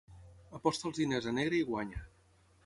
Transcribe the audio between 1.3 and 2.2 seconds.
a negre i guanya.